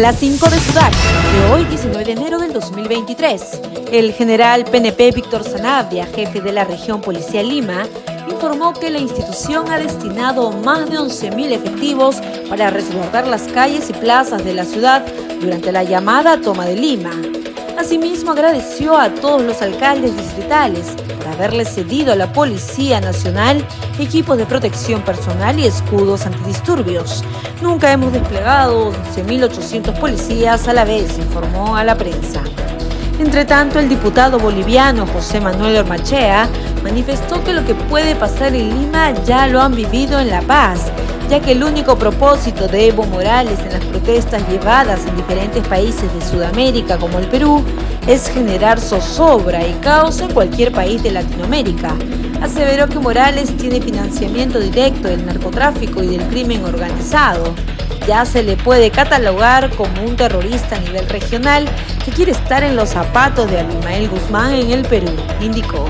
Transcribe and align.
Las 0.00 0.16
5 0.16 0.48
de 0.48 0.58
Sudac, 0.60 0.94
de 0.94 1.52
hoy 1.52 1.64
19 1.66 2.04
de 2.06 2.12
enero 2.12 2.38
del 2.38 2.54
2023. 2.54 3.60
El 3.92 4.14
general 4.14 4.64
PNP 4.64 5.10
Víctor 5.10 5.44
Sanabria, 5.44 6.06
jefe 6.06 6.40
de 6.40 6.52
la 6.52 6.64
región 6.64 7.02
Policía 7.02 7.42
Lima, 7.42 7.86
informó 8.26 8.72
que 8.72 8.88
la 8.88 8.98
institución 8.98 9.70
ha 9.70 9.76
destinado 9.76 10.52
más 10.52 10.88
de 10.88 10.98
11.000 10.98 11.52
efectivos 11.52 12.16
para 12.48 12.70
resguardar 12.70 13.26
las 13.26 13.42
calles 13.42 13.90
y 13.90 13.92
plazas 13.92 14.42
de 14.42 14.54
la 14.54 14.64
ciudad 14.64 15.04
durante 15.38 15.70
la 15.70 15.84
llamada 15.84 16.40
toma 16.40 16.64
de 16.64 16.76
Lima. 16.76 17.10
Asimismo, 17.80 18.32
agradeció 18.32 18.94
a 18.94 19.08
todos 19.08 19.40
los 19.40 19.62
alcaldes 19.62 20.14
distritales 20.14 20.88
por 21.16 21.28
haberle 21.28 21.64
cedido 21.64 22.12
a 22.12 22.14
la 22.14 22.30
Policía 22.30 23.00
Nacional 23.00 23.66
equipos 23.98 24.36
de 24.36 24.44
protección 24.44 25.00
personal 25.00 25.58
y 25.58 25.64
escudos 25.64 26.26
antidisturbios. 26.26 27.24
Nunca 27.62 27.90
hemos 27.90 28.12
desplegado 28.12 28.92
11.800 29.16 29.98
policías 29.98 30.68
a 30.68 30.74
la 30.74 30.84
vez, 30.84 31.16
informó 31.16 31.74
a 31.74 31.82
la 31.82 31.96
prensa. 31.96 32.42
Entre 33.18 33.46
tanto, 33.46 33.78
el 33.78 33.88
diputado 33.88 34.38
boliviano 34.38 35.06
José 35.06 35.40
Manuel 35.40 35.78
Ormachea 35.78 36.50
manifestó 36.82 37.42
que 37.42 37.54
lo 37.54 37.64
que 37.64 37.74
puede 37.74 38.14
pasar 38.14 38.54
en 38.54 38.78
Lima 38.78 39.14
ya 39.24 39.46
lo 39.46 39.62
han 39.62 39.74
vivido 39.74 40.20
en 40.20 40.28
La 40.28 40.42
Paz, 40.42 40.92
ya 41.30 41.38
que 41.40 41.52
el 41.52 41.62
único 41.62 41.96
propósito 41.96 42.66
de 42.66 42.88
Evo 42.88 43.04
Morales 43.04 43.60
en 43.60 43.70
las 43.70 43.84
protestas 43.84 44.42
llevadas 44.48 45.06
en 45.06 45.14
diferentes 45.14 45.64
países 45.68 46.12
de 46.12 46.26
Sudamérica 46.28 46.98
como 46.98 47.20
el 47.20 47.28
Perú 47.28 47.64
es 48.08 48.28
generar 48.28 48.80
zozobra 48.80 49.64
y 49.64 49.72
caos 49.74 50.20
en 50.20 50.32
cualquier 50.32 50.72
país 50.72 51.00
de 51.04 51.12
Latinoamérica. 51.12 51.94
Aseveró 52.42 52.88
que 52.88 52.98
Morales 52.98 53.56
tiene 53.56 53.80
financiamiento 53.80 54.58
directo 54.58 55.06
del 55.06 55.24
narcotráfico 55.24 56.02
y 56.02 56.08
del 56.08 56.26
crimen 56.26 56.64
organizado. 56.64 57.54
Ya 58.08 58.24
se 58.24 58.42
le 58.42 58.56
puede 58.56 58.90
catalogar 58.90 59.70
como 59.76 60.02
un 60.02 60.16
terrorista 60.16 60.76
a 60.76 60.80
nivel 60.80 61.08
regional 61.08 61.68
que 62.04 62.10
quiere 62.10 62.32
estar 62.32 62.64
en 62.64 62.74
los 62.74 62.88
zapatos 62.88 63.48
de 63.48 63.60
Abimael 63.60 64.08
Guzmán 64.08 64.52
en 64.54 64.72
el 64.72 64.82
Perú, 64.82 65.12
indicó. 65.40 65.86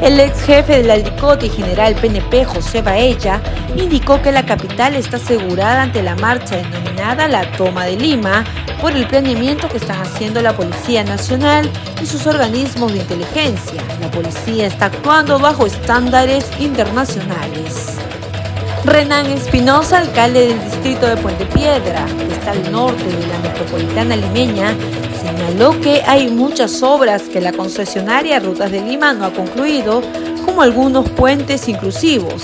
El 0.00 0.18
ex 0.18 0.40
jefe 0.42 0.78
del 0.78 0.90
Aldicote 0.90 1.46
y 1.46 1.50
general 1.50 1.94
PNP, 1.94 2.46
José 2.46 2.80
Baella, 2.80 3.42
indicó 3.76 4.22
que 4.22 4.32
la 4.32 4.46
capital 4.46 4.94
está 4.96 5.18
asegurada 5.18 5.82
ante 5.82 6.02
la 6.02 6.16
marcha 6.16 6.56
denominada 6.56 7.28
la 7.28 7.50
Toma 7.52 7.84
de 7.84 7.96
Lima 7.96 8.44
por 8.80 8.92
el 8.92 9.06
planeamiento 9.06 9.68
que 9.68 9.76
están 9.76 10.00
haciendo 10.00 10.40
la 10.40 10.56
Policía 10.56 11.04
Nacional 11.04 11.70
y 12.02 12.06
sus 12.06 12.26
organismos 12.26 12.94
de 12.94 13.00
inteligencia. 13.00 13.82
La 14.00 14.10
policía 14.10 14.66
está 14.66 14.86
actuando 14.86 15.38
bajo 15.38 15.66
estándares 15.66 16.50
internacionales. 16.58 17.99
Renan 18.84 19.26
Espinosa, 19.26 19.98
alcalde 19.98 20.48
del 20.48 20.64
distrito 20.64 21.06
de 21.06 21.16
Puente 21.18 21.44
Piedra, 21.46 22.06
que 22.06 22.32
está 22.32 22.52
al 22.52 22.72
norte 22.72 23.04
de 23.04 23.26
la 23.26 23.38
metropolitana 23.38 24.16
limeña, 24.16 24.74
señaló 25.22 25.78
que 25.80 26.02
hay 26.06 26.28
muchas 26.28 26.82
obras 26.82 27.22
que 27.24 27.42
la 27.42 27.52
concesionaria 27.52 28.40
Rutas 28.40 28.72
de 28.72 28.80
Lima 28.80 29.12
no 29.12 29.26
ha 29.26 29.32
concluido, 29.32 30.02
como 30.46 30.62
algunos 30.62 31.08
puentes 31.10 31.68
inclusivos. 31.68 32.42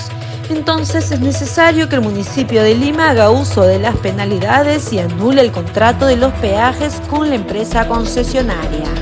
Entonces 0.49 1.11
es 1.11 1.19
necesario 1.19 1.89
que 1.89 1.95
el 1.95 2.01
municipio 2.01 2.61
de 2.61 2.75
Lima 2.75 3.09
haga 3.09 3.31
uso 3.31 3.63
de 3.63 3.79
las 3.79 3.97
penalidades 3.97 4.93
y 4.93 4.99
anule 4.99 5.41
el 5.41 5.51
contrato 5.51 6.05
de 6.05 6.17
los 6.17 6.31
peajes 6.33 7.01
con 7.09 7.29
la 7.29 7.35
empresa 7.35 7.87
concesionaria. 7.87 8.96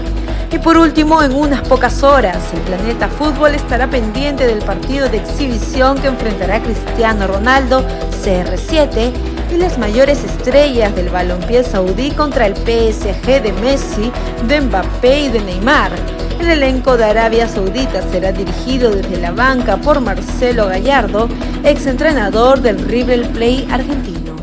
Y 0.52 0.60
por 0.60 0.78
último, 0.78 1.22
en 1.24 1.34
unas 1.34 1.68
pocas 1.68 2.04
horas, 2.04 2.38
el 2.54 2.60
Planeta 2.62 3.08
Fútbol 3.08 3.56
estará 3.56 3.90
pendiente 3.90 4.46
del 4.46 4.60
partido 4.60 5.10
de 5.10 5.18
exhibición 5.18 5.98
que 5.98 6.08
enfrentará 6.08 6.62
Cristiano 6.62 7.28
Ronaldo, 7.28 7.84
CR7, 8.24 9.12
y 9.52 9.58
las 9.58 9.78
mayores 9.78 10.24
estrellas 10.24 10.96
del 10.96 11.10
balompié 11.10 11.64
saudí 11.64 12.12
contra 12.12 12.48
el 12.48 12.56
PSG 12.56 13.42
de 13.42 13.54
Messi, 13.62 14.12
de 14.48 14.62
Mbappé 14.62 15.22
y 15.22 15.30
de 15.30 15.42
Neymar. 15.42 15.92
El 16.40 16.50
elenco 16.50 16.98
de 16.98 17.06
Arabia 17.06 17.48
Saudita 17.48 18.02
será 18.12 18.32
dirigido 18.32 18.92
desde 18.92 19.18
la 19.18 19.32
banca 19.32 19.78
por 19.78 20.00
Marcelo 20.02 20.68
Gallardo, 20.68 21.30
exentrenador 21.64 22.62
del 22.62 22.80
River 22.80 23.30
Plate 23.30 23.68
argentino. 23.72 24.36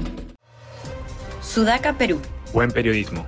Sudaca, 1.41 1.93
Perú. 1.93 2.21
Buen 2.53 2.71
periodismo. 2.71 3.27